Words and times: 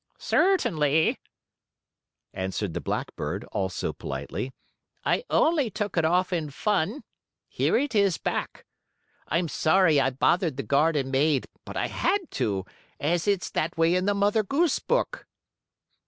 "Certainly," 0.17 1.19
answered 2.33 2.73
the 2.73 2.81
blackbird, 2.81 3.43
also 3.51 3.93
politely. 3.93 4.51
"I 5.05 5.23
only 5.29 5.69
took 5.69 5.95
it 5.95 6.03
off 6.03 6.33
in 6.33 6.49
fun. 6.49 7.03
Here 7.47 7.77
it 7.77 7.93
is 7.93 8.17
back. 8.17 8.65
I'm 9.27 9.47
sorry 9.47 10.01
I 10.01 10.09
bothered 10.09 10.57
the 10.57 10.63
garden 10.63 11.11
maid, 11.11 11.47
but 11.65 11.77
I 11.77 11.85
had 11.85 12.31
to, 12.31 12.65
as 12.99 13.27
it's 13.27 13.51
that 13.51 13.77
way 13.77 13.93
in 13.93 14.07
the 14.07 14.15
Mother 14.15 14.41
Goose 14.41 14.79
book." 14.79 15.27